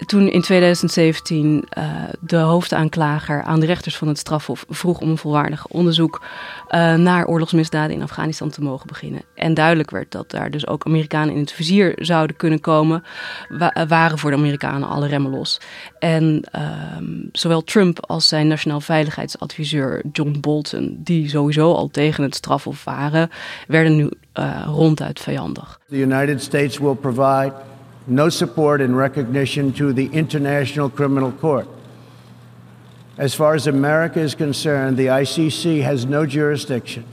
Toen 0.06 0.30
in 0.30 0.42
2017 0.42 1.64
uh, 1.78 1.86
de 2.20 2.38
hoofdaanklager 2.38 3.44
aan 3.44 3.60
de 3.60 3.66
rechters 3.66 3.98
van 3.98 4.08
het 4.08 4.18
strafhof 4.18 4.66
vroeg 4.70 5.00
om 5.00 5.10
een 5.10 5.18
volwaardig 5.18 5.68
onderzoek 5.68 6.22
uh, 6.70 6.96
naar 6.96 7.26
oorlogsmisdaden 7.26 7.96
in 7.96 8.02
Afghanistan 8.02 8.50
te 8.50 8.62
mogen 8.62 8.88
beginnen. 8.88 9.22
En 9.36 9.54
duidelijk 9.54 9.92
werd 9.92 10.12
dat 10.12 10.32
daar 10.32 10.52
dus 10.52 10.68
ook 10.68 10.86
Amerikanen 10.86 11.34
in 11.34 11.40
het 11.40 11.52
vizier 11.52 11.94
zouden 11.96 12.36
kunnen 12.36 12.60
komen, 12.60 13.04
wa 13.50 13.86
waren 13.88 14.18
voor 14.18 14.32
de 14.32 14.38
Amerikanen 14.38 14.88
alle 14.88 15.08
remmen 15.08 15.32
los. 15.32 15.60
En 16.00 16.44
uh, 16.56 16.62
zowel 17.32 17.64
Trump 17.64 18.06
als 18.06 18.28
zijn 18.28 18.48
nationaal 18.48 18.82
veiligheidsadviseur 18.82 20.04
John 20.12 20.38
Bolton, 20.40 20.98
die 21.00 21.30
sowieso 21.30 21.74
al 21.74 21.88
tegen 21.88 22.24
het 22.24 22.36
strafhof 22.36 22.84
waren, 22.84 23.30
werden 23.68 23.96
nu 23.96 24.10
ronduit 24.66 25.20
vijandig. 25.20 25.80
The 25.90 25.98
United 25.98 26.42
States 26.42 26.78
will 26.78 26.96
provide 26.96 27.54
no 28.12 28.30
support 28.30 28.82
and 28.82 28.98
recognition 28.98 29.72
to 29.72 29.94
the 29.94 30.10
International 30.12 30.90
Criminal 30.90 31.32
Court. 31.32 31.68
As 33.18 33.34
far 33.34 33.56
as 33.56 33.68
America 33.68 34.20
is 34.20 34.36
concerned, 34.36 34.98
the 34.98 35.08
ICC 35.08 35.82
has 35.82 36.06
no 36.06 36.26
jurisdiction, 36.26 37.04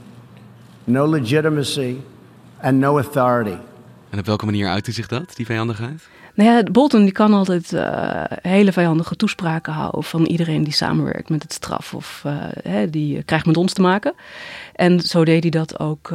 no 0.85 1.05
legitimacy, 1.05 2.01
and 2.61 2.79
no 2.79 2.97
authority. 2.97 3.57
En 4.09 4.19
op 4.19 4.25
welke 4.25 4.45
manier 4.45 4.69
uitte 4.69 4.91
zich 4.91 5.07
dat, 5.07 5.35
die 5.35 5.45
vijandigheid? 5.45 6.07
Nou 6.39 6.51
ja, 6.51 6.63
Bolton 6.63 7.03
die 7.03 7.11
kan 7.11 7.33
altijd 7.33 7.71
uh, 7.71 8.23
hele 8.41 8.71
vijandige 8.71 9.15
toespraken 9.15 9.73
houden 9.73 10.03
van 10.03 10.25
iedereen 10.25 10.63
die 10.63 10.73
samenwerkt 10.73 11.29
met 11.29 11.43
het 11.43 11.53
straf 11.53 11.93
of 11.93 12.23
uh, 12.25 12.33
hè, 12.63 12.89
die 12.89 13.23
krijgt 13.23 13.45
met 13.45 13.57
ons 13.57 13.73
te 13.73 13.81
maken. 13.81 14.13
En 14.75 14.99
zo 14.99 15.25
deed 15.25 15.41
hij 15.41 15.51
dat 15.51 15.79
ook 15.79 16.13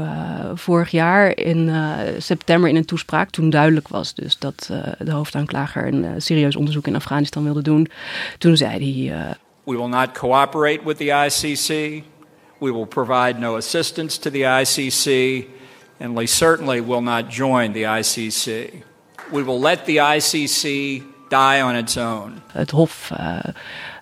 vorig 0.54 0.90
jaar 0.90 1.36
in 1.36 1.70
september 2.18 2.68
in 2.68 2.76
een 2.76 2.84
toespraak, 2.84 3.30
toen 3.30 3.50
duidelijk 3.50 3.88
was 3.88 4.14
dus 4.14 4.38
dat 4.38 4.70
de 4.98 5.10
hoofdaanklager 5.10 5.86
een 5.86 6.22
serieus 6.22 6.56
onderzoek 6.56 6.86
in 6.86 6.94
Afghanistan 6.96 7.44
wilde 7.44 7.62
doen. 7.62 7.88
Toen 8.38 8.56
zei 8.56 8.70
hij... 8.70 9.36
We 9.64 9.76
will 9.76 9.88
not 9.88 10.12
cooperate 10.12 10.80
with 10.84 10.96
the 10.96 11.26
ICC. 11.26 12.02
We 12.58 12.72
will 12.72 12.86
provide 12.86 13.38
no 13.38 13.56
assistance 13.56 14.20
to 14.20 14.30
the 14.30 14.62
ICC. 14.62 15.46
And 16.00 16.16
we 16.18 16.26
certainly 16.26 16.84
will 16.84 17.02
not 17.02 17.34
join 17.34 17.72
the 17.72 17.82
ICC. 17.98 18.72
We 19.30 19.44
will 19.44 19.60
let 19.60 19.84
the 19.84 19.98
ICC 19.98 21.02
die 21.28 21.64
on 21.64 21.74
its 21.74 21.96
own. 21.96 22.42
Het 22.52 22.70
Hof 22.70 23.10
uh, 23.12 23.38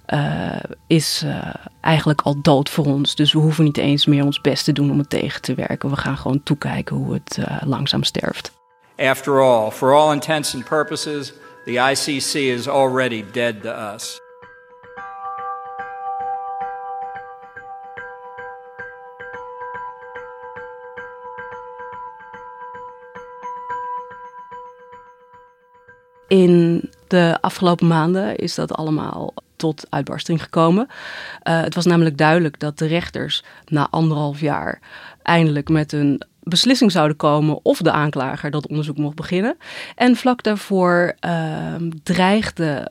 uh, 0.07 0.57
is 0.87 1.23
uh, 1.25 1.55
eigenlijk 1.81 2.21
al 2.21 2.43
dood 2.43 2.71
voor 2.71 2.85
ons. 2.85 3.14
Dus 3.14 3.33
we 3.33 3.38
hoeven 3.38 3.64
niet 3.64 3.79
eens 3.79 4.07
meer 4.07 4.25
ons 4.25 4.41
best 4.41 4.64
te 4.64 4.73
doen 4.73 4.91
om 4.91 4.99
het 4.99 5.11
tegen 5.11 5.43
te 5.43 5.55
werken. 5.55 5.91
We 5.91 5.97
gaan 5.97 6.17
gewoon 6.17 6.43
toekijken 6.43 6.97
hoe 6.97 7.12
het 7.12 7.38
langzaam 7.64 8.02
sterft. 8.02 8.52
After 8.97 9.41
all, 9.41 9.71
for 9.71 9.95
all 9.95 10.12
intents 10.12 10.55
and 10.55 10.64
purposes, 10.64 11.33
the 11.64 11.79
ICC 11.79 12.35
is 12.35 12.69
already 12.69 13.25
dead 13.33 13.62
to 13.62 13.71
us. 13.95 14.22
In 26.33 26.91
de 27.09 27.39
afgelopen 27.41 27.87
maanden 27.87 28.37
is 28.37 28.55
dat 28.55 28.75
allemaal 28.75 29.35
tot 29.57 29.87
uitbarsting 29.89 30.43
gekomen. 30.43 30.87
Uh, 30.89 31.61
het 31.61 31.75
was 31.75 31.85
namelijk 31.85 32.19
duidelijk 32.19 32.61
dat 32.61 32.79
de 32.79 32.87
rechters 32.87 33.43
na 33.67 33.89
anderhalf 33.91 34.41
jaar 34.41 34.81
eindelijk 35.23 35.69
met 35.69 35.93
een 35.93 36.23
beslissing 36.43 36.93
zouden 36.93 37.17
komen 37.17 37.59
of 37.62 37.79
de 37.79 37.91
aanklager 37.91 38.51
dat 38.51 38.69
onderzoek 38.69 38.97
mocht 38.97 39.15
beginnen. 39.15 39.57
En 39.95 40.17
vlak 40.17 40.43
daarvoor 40.43 41.15
uh, 41.27 41.75
dreigde 42.03 42.91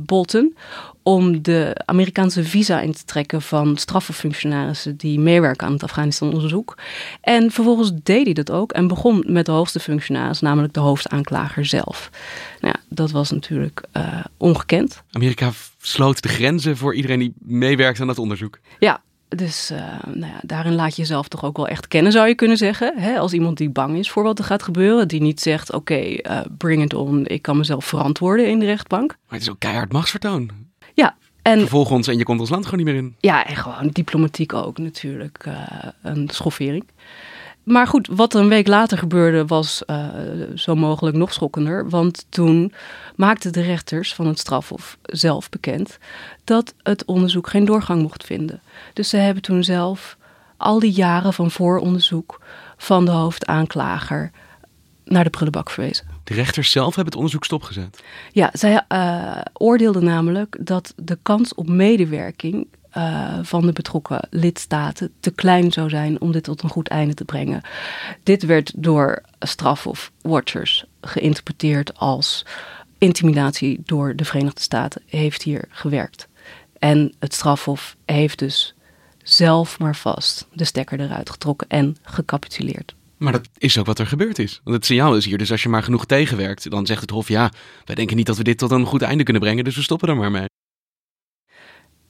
Bolton 0.00 0.56
om 1.02 1.42
de 1.42 1.80
Amerikaanse 1.84 2.44
visa 2.44 2.80
in 2.80 2.92
te 2.92 3.04
trekken 3.04 3.42
van 3.42 3.76
straffunctionarissen 3.76 4.96
die 4.96 5.18
meewerken 5.18 5.66
aan 5.66 5.72
het 5.72 5.82
Afghanistan-onderzoek. 5.82 6.78
En 7.20 7.50
vervolgens 7.50 7.90
deed 8.02 8.24
hij 8.24 8.34
dat 8.34 8.50
ook 8.50 8.72
en 8.72 8.86
begon 8.86 9.24
met 9.26 9.46
de 9.46 9.52
hoogste 9.52 9.80
functionaris, 9.80 10.40
namelijk 10.40 10.72
de 10.72 10.80
hoofdaanklager 10.80 11.64
zelf. 11.64 12.10
Nou 12.60 12.74
ja, 12.76 12.82
dat 12.88 13.10
was 13.10 13.30
natuurlijk 13.30 13.82
uh, 13.96 14.24
ongekend. 14.36 15.02
Amerika 15.10 15.50
sloot 15.78 16.22
de 16.22 16.28
grenzen 16.28 16.76
voor 16.76 16.94
iedereen 16.94 17.18
die 17.18 17.34
meewerkt 17.38 18.00
aan 18.00 18.06
dat 18.06 18.18
onderzoek. 18.18 18.58
Ja, 18.78 19.02
dus 19.36 19.70
uh, 19.70 19.78
nou 20.06 20.32
ja, 20.32 20.40
daarin 20.42 20.74
laat 20.74 20.96
je 20.96 21.02
jezelf 21.02 21.28
toch 21.28 21.44
ook 21.44 21.56
wel 21.56 21.68
echt 21.68 21.88
kennen, 21.88 22.12
zou 22.12 22.28
je 22.28 22.34
kunnen 22.34 22.56
zeggen. 22.56 22.98
Hè? 22.98 23.18
Als 23.18 23.32
iemand 23.32 23.56
die 23.56 23.70
bang 23.70 23.96
is 23.96 24.10
voor 24.10 24.22
wat 24.22 24.38
er 24.38 24.44
gaat 24.44 24.62
gebeuren. 24.62 25.08
Die 25.08 25.20
niet 25.20 25.40
zegt, 25.40 25.72
oké, 25.72 25.92
okay, 25.92 26.24
uh, 26.38 26.40
bring 26.58 26.82
it 26.82 26.94
on. 26.94 27.26
Ik 27.26 27.42
kan 27.42 27.56
mezelf 27.56 27.84
verantwoorden 27.84 28.48
in 28.48 28.58
de 28.58 28.66
rechtbank. 28.66 29.08
Maar 29.08 29.38
het 29.38 29.42
is 29.42 29.50
ook 29.50 29.58
keihard 29.58 29.92
machtsvertoon. 29.92 30.50
Ja. 30.94 31.16
En, 31.42 31.58
Vervolg 31.58 31.90
ons 31.90 32.08
en 32.08 32.18
je 32.18 32.24
komt 32.24 32.40
ons 32.40 32.50
land 32.50 32.64
gewoon 32.64 32.84
niet 32.84 32.94
meer 32.94 33.02
in. 33.02 33.16
Ja, 33.20 33.46
en 33.46 33.56
gewoon 33.56 33.88
diplomatiek 33.88 34.54
ook 34.54 34.78
natuurlijk. 34.78 35.44
Uh, 35.48 35.54
een 36.02 36.28
schoffering. 36.32 36.84
Maar 37.62 37.86
goed, 37.86 38.08
wat 38.10 38.34
er 38.34 38.40
een 38.40 38.48
week 38.48 38.66
later 38.66 38.98
gebeurde 38.98 39.46
was 39.46 39.82
uh, 39.86 40.06
zo 40.54 40.74
mogelijk 40.74 41.16
nog 41.16 41.32
schokkender. 41.32 41.88
Want 41.88 42.26
toen 42.28 42.72
maakten 43.16 43.52
de 43.52 43.62
rechters 43.62 44.14
van 44.14 44.26
het 44.26 44.38
strafhof 44.38 44.98
zelf 45.02 45.48
bekend 45.48 45.98
dat 46.44 46.74
het 46.82 47.04
onderzoek 47.04 47.48
geen 47.48 47.64
doorgang 47.64 48.02
mocht 48.02 48.24
vinden. 48.24 48.60
Dus 48.92 49.08
ze 49.08 49.16
hebben 49.16 49.42
toen 49.42 49.64
zelf 49.64 50.16
al 50.56 50.78
die 50.78 50.92
jaren 50.92 51.32
van 51.32 51.50
vooronderzoek 51.50 52.40
van 52.76 53.04
de 53.04 53.10
hoofdaanklager 53.10 54.30
naar 55.04 55.24
de 55.24 55.30
prullenbak 55.30 55.70
verwezen. 55.70 56.06
De 56.24 56.34
rechters 56.34 56.70
zelf 56.70 56.86
hebben 56.86 57.04
het 57.04 57.16
onderzoek 57.16 57.44
stopgezet? 57.44 58.02
Ja, 58.32 58.50
zij 58.52 58.84
uh, 58.88 59.38
oordeelden 59.52 60.04
namelijk 60.04 60.56
dat 60.60 60.92
de 60.96 61.18
kans 61.22 61.54
op 61.54 61.68
medewerking 61.68 62.66
uh, 62.96 63.38
van 63.42 63.66
de 63.66 63.72
betrokken 63.72 64.28
lidstaten 64.30 65.12
te 65.20 65.30
klein 65.30 65.72
zou 65.72 65.88
zijn 65.88 66.20
om 66.20 66.32
dit 66.32 66.44
tot 66.44 66.62
een 66.62 66.68
goed 66.68 66.88
einde 66.88 67.14
te 67.14 67.24
brengen. 67.24 67.62
Dit 68.22 68.42
werd 68.42 68.72
door 68.76 69.22
straf 69.38 69.86
of 69.86 70.12
watchers 70.20 70.84
geïnterpreteerd 71.00 71.98
als 71.98 72.46
intimidatie 72.98 73.80
door 73.84 74.16
de 74.16 74.24
Verenigde 74.24 74.60
Staten 74.60 75.02
heeft 75.06 75.42
hier 75.42 75.64
gewerkt. 75.68 76.28
En 76.78 77.14
het 77.18 77.34
strafhof 77.34 77.96
heeft 78.04 78.38
dus 78.38 78.74
zelf 79.22 79.78
maar 79.78 79.96
vast 79.96 80.46
de 80.52 80.64
stekker 80.64 81.00
eruit 81.00 81.30
getrokken 81.30 81.68
en 81.68 81.96
gecapituleerd. 82.02 82.94
Maar 83.16 83.32
dat 83.32 83.48
is 83.58 83.78
ook 83.78 83.86
wat 83.86 83.98
er 83.98 84.06
gebeurd 84.06 84.38
is. 84.38 84.60
Want 84.64 84.76
het 84.76 84.86
signaal 84.86 85.16
is 85.16 85.24
hier, 85.24 85.38
dus 85.38 85.50
als 85.50 85.62
je 85.62 85.68
maar 85.68 85.82
genoeg 85.82 86.06
tegenwerkt, 86.06 86.70
dan 86.70 86.86
zegt 86.86 87.00
het 87.00 87.10
Hof: 87.10 87.28
ja, 87.28 87.52
wij 87.84 87.94
denken 87.94 88.16
niet 88.16 88.26
dat 88.26 88.36
we 88.36 88.44
dit 88.44 88.58
tot 88.58 88.70
een 88.70 88.86
goed 88.86 89.02
einde 89.02 89.22
kunnen 89.22 89.42
brengen, 89.42 89.64
dus 89.64 89.76
we 89.76 89.82
stoppen 89.82 90.08
er 90.08 90.16
maar 90.16 90.30
mee. 90.30 90.51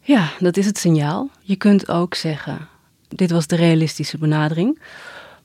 Ja, 0.05 0.31
dat 0.39 0.57
is 0.57 0.67
het 0.67 0.79
signaal. 0.79 1.31
Je 1.41 1.57
kunt 1.57 1.89
ook 1.89 2.15
zeggen: 2.15 2.69
dit 3.09 3.31
was 3.31 3.47
de 3.47 3.57
realistische 3.57 4.19
benadering. 4.19 4.81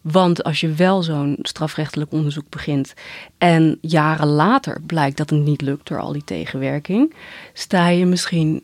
Want 0.01 0.43
als 0.43 0.59
je 0.59 0.71
wel 0.71 1.03
zo'n 1.03 1.37
strafrechtelijk 1.41 2.11
onderzoek 2.11 2.49
begint 2.49 2.93
en 3.37 3.77
jaren 3.81 4.27
later 4.27 4.81
blijkt 4.81 5.17
dat 5.17 5.29
het 5.29 5.39
niet 5.39 5.61
lukt 5.61 5.87
door 5.87 5.99
al 5.99 6.11
die 6.11 6.23
tegenwerking, 6.23 7.13
sta 7.53 7.87
je 7.87 8.05
misschien 8.05 8.63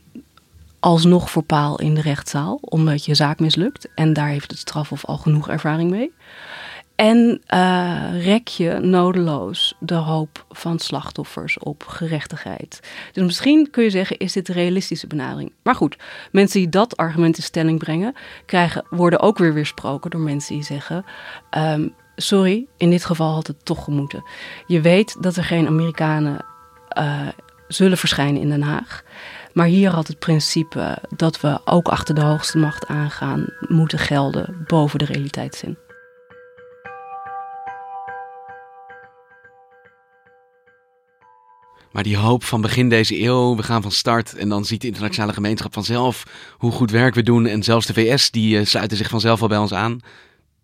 alsnog 0.80 1.32
voor 1.32 1.44
paal 1.44 1.80
in 1.80 1.94
de 1.94 2.02
rechtszaal 2.02 2.58
omdat 2.62 3.06
je 3.06 3.16
zaak 3.16 3.40
mislukt. 3.40 3.88
En 3.96 4.14
daar 4.14 4.28
heeft 4.28 4.52
het 4.52 4.60
strafhof 4.60 5.06
al 5.06 5.18
genoeg 5.18 5.50
ervaring 5.50 5.90
mee. 5.90 6.12
En 6.96 7.42
uh, 7.54 8.26
rek 8.26 8.48
je 8.48 8.80
nodeloos 8.82 9.74
de 9.80 9.94
hoop 9.94 10.46
van 10.50 10.80
slachtoffers 10.80 11.60
op 11.60 11.84
gerechtigheid. 11.88 12.80
Dus 13.12 13.24
misschien 13.24 13.70
kun 13.72 13.84
je 13.84 13.90
zeggen, 13.90 14.18
is 14.18 14.34
dit 14.34 14.46
de 14.46 14.54
realistische 14.54 15.08
benadering? 15.08 15.52
Maar 15.64 15.76
goed, 15.76 15.98
mensen 16.32 16.60
die 16.60 16.70
dat 16.70 16.98
argument 16.98 17.38
in 17.38 17.44
stelling 17.44 17.80
brengen, 17.80 18.16
krijgen, 18.46 18.86
worden 18.90 19.20
ook 19.20 19.38
weer 19.38 19.54
weersproken 19.54 20.12
door 20.12 20.22
mensen 20.22 20.56
die 20.56 20.64
zeggen... 20.64 21.06
Um, 21.58 21.94
sorry, 22.16 22.68
in 22.78 22.90
dit 22.90 23.06
geval 23.06 23.34
had 23.34 23.48
het 23.48 23.66
toch 23.66 23.84
gemoeten. 23.84 24.24
Je 24.68 24.82
weet 24.82 25.16
dat 25.20 25.36
er 25.36 25.44
geen 25.44 25.68
Amerikanen 25.68 26.46
uh, 26.98 27.28
zullen 27.68 27.98
verschijnen 27.98 28.42
in 28.42 28.50
Den 28.50 28.62
Haag. 28.62 29.04
Maar 29.54 29.66
hier 29.66 29.90
had 29.90 30.08
het 30.08 30.20
principe 30.20 30.98
dat 31.16 31.42
we 31.42 31.60
ook 31.66 31.88
achter 31.88 32.16
de 32.16 32.22
hoogste 32.22 32.58
macht 32.58 32.88
aangaan 32.88 33.46
moeten 33.60 34.00
gelden 34.00 34.64
boven 34.68 35.00
de 35.00 35.06
realiteitszin. 35.06 35.78
Maar 41.94 42.04
die 42.04 42.18
hoop 42.18 42.44
van 42.44 42.62
begin 42.62 42.90
deze 42.90 43.22
eeuw, 43.22 43.56
we 43.56 43.64
gaan 43.64 43.82
van 43.82 43.92
start 43.92 44.36
en 44.36 44.50
dan 44.50 44.66
ziet 44.66 44.82
de 44.82 44.88
internationale 44.88 45.34
gemeenschap 45.34 45.74
vanzelf 45.74 46.24
hoe 46.58 46.72
goed 46.72 46.92
werk 46.92 47.16
we 47.16 47.24
doen. 47.24 47.46
En 47.46 47.64
zelfs 47.64 47.86
de 47.86 47.94
VS, 47.94 48.32
die 48.32 48.60
uh, 48.60 48.66
sluiten 48.66 48.98
zich 48.98 49.10
vanzelf 49.10 49.42
al 49.42 49.48
bij 49.48 49.58
ons 49.58 49.74
aan. 49.74 50.00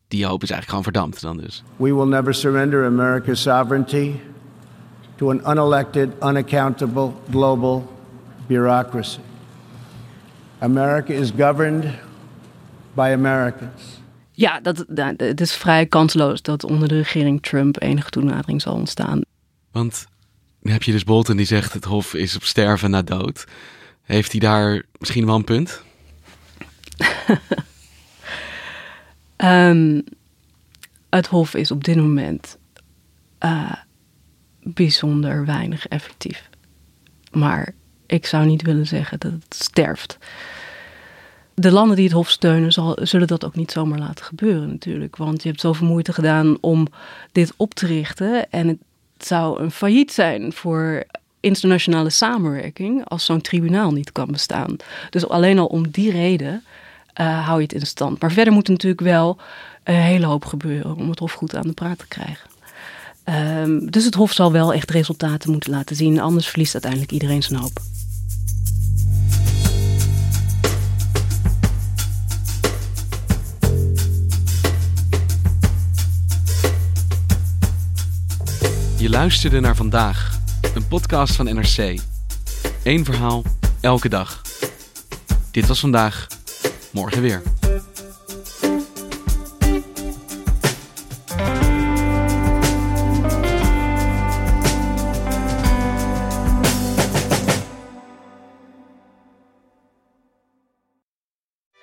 Die 0.07 0.25
hoop 0.25 0.43
is 0.43 0.49
eigenlijk 0.49 0.69
gewoon 0.69 0.83
verdampt 0.83 1.21
dan 1.21 1.37
dus. 1.37 1.63
We 1.75 1.95
will 1.95 2.07
never 2.07 2.33
surrender 2.33 2.85
America's 2.85 3.41
sovereignty 3.41 4.11
to 5.15 5.29
an 5.29 5.41
unelected, 5.51 6.09
unaccountable 6.23 7.11
global 7.31 7.93
bureaucracy. 8.47 9.19
America 10.59 11.13
is 11.13 11.31
governed 11.37 11.85
by 12.93 13.11
Americans. 13.13 14.01
Ja, 14.31 14.59
dat, 14.59 14.85
dat, 14.87 15.13
het 15.17 15.41
is 15.41 15.55
vrij 15.55 15.85
kansloos 15.85 16.41
dat 16.41 16.63
onder 16.63 16.87
de 16.87 16.95
regering 16.95 17.41
Trump 17.41 17.81
enige 17.81 18.09
toenadering 18.09 18.61
zal 18.61 18.73
ontstaan. 18.73 19.21
Want 19.71 20.07
dan 20.61 20.71
heb 20.71 20.83
je 20.83 20.91
dus 20.91 21.03
Bolton 21.03 21.37
die 21.37 21.45
zegt 21.45 21.73
het 21.73 21.83
Hof 21.83 22.13
is 22.13 22.35
op 22.35 22.43
sterven 22.43 22.89
na 22.89 23.01
dood. 23.01 23.45
Heeft 24.01 24.31
hij 24.31 24.39
daar 24.39 24.85
misschien 24.97 25.25
wel 25.25 25.35
een 25.35 25.43
punt? 25.43 25.83
um, 29.37 30.03
het 31.09 31.27
Hof 31.27 31.53
is 31.53 31.71
op 31.71 31.83
dit 31.83 31.95
moment 31.95 32.57
uh, 33.39 33.73
bijzonder 34.63 35.45
weinig 35.45 35.87
effectief. 35.87 36.49
Maar 37.31 37.73
ik 38.05 38.25
zou 38.25 38.45
niet 38.45 38.61
willen 38.61 38.87
zeggen 38.87 39.19
dat 39.19 39.31
het 39.31 39.55
sterft. 39.55 40.17
De 41.53 41.71
landen 41.71 41.95
die 41.95 42.05
het 42.05 42.13
Hof 42.13 42.29
steunen, 42.29 42.71
zal, 42.71 42.97
zullen 43.01 43.27
dat 43.27 43.45
ook 43.45 43.55
niet 43.55 43.71
zomaar 43.71 43.99
laten 43.99 44.25
gebeuren 44.25 44.67
natuurlijk. 44.67 45.15
Want 45.15 45.43
je 45.43 45.49
hebt 45.49 45.61
zoveel 45.61 45.87
moeite 45.87 46.13
gedaan 46.13 46.57
om 46.61 46.87
dit 47.31 47.53
op 47.57 47.73
te 47.73 47.85
richten. 47.85 48.49
En 48.49 48.67
het 48.67 48.77
zou 49.25 49.61
een 49.61 49.71
failliet 49.71 50.11
zijn 50.11 50.53
voor 50.53 51.03
internationale 51.39 52.09
samenwerking 52.09 53.05
als 53.05 53.25
zo'n 53.25 53.41
tribunaal 53.41 53.91
niet 53.91 54.11
kan 54.11 54.31
bestaan. 54.31 54.75
Dus 55.09 55.27
alleen 55.27 55.59
al 55.59 55.65
om 55.65 55.89
die 55.89 56.11
reden 56.11 56.63
uh, 57.21 57.47
hou 57.47 57.57
je 57.57 57.63
het 57.63 57.73
in 57.73 57.85
stand. 57.85 58.21
Maar 58.21 58.31
verder 58.31 58.53
moet 58.53 58.65
er 58.65 58.71
natuurlijk 58.71 59.01
wel 59.01 59.37
een 59.83 59.95
hele 59.95 60.25
hoop 60.25 60.45
gebeuren 60.45 60.95
om 60.95 61.09
het 61.09 61.19
Hof 61.19 61.31
goed 61.31 61.55
aan 61.55 61.67
de 61.67 61.73
praat 61.73 61.99
te 61.99 62.07
krijgen. 62.07 62.49
Ehm, 63.23 63.79
dus 63.85 64.05
het 64.05 64.13
Hof 64.13 64.31
zal 64.31 64.51
wel 64.51 64.73
echt 64.73 64.91
resultaten 64.91 65.51
moeten 65.51 65.71
laten 65.71 65.95
zien, 65.95 66.19
anders 66.19 66.47
verliest 66.47 66.73
uiteindelijk 66.73 67.11
iedereen 67.11 67.43
zijn 67.43 67.59
hoop. 67.59 67.79
Je 78.99 79.09
luisterde 79.09 79.59
naar 79.59 79.75
vandaag, 79.75 80.39
een 80.75 80.87
podcast 80.87 81.35
van 81.35 81.45
NRC. 81.45 81.99
Eén 82.83 83.05
verhaal, 83.05 83.43
elke 83.81 84.09
dag. 84.09 84.41
Dit 85.51 85.67
was 85.67 85.79
vandaag, 85.79 86.27
morgen 86.91 87.21
weer. 87.21 87.41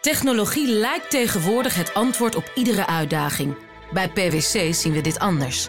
Technologie 0.01 0.69
lijkt 0.69 1.11
tegenwoordig 1.11 1.75
het 1.75 1.95
antwoord 1.95 2.35
op 2.35 2.51
iedere 2.55 2.87
uitdaging. 2.87 3.57
Bij 3.93 4.09
PwC 4.09 4.75
zien 4.75 4.93
we 4.93 5.01
dit 5.01 5.19
anders. 5.19 5.69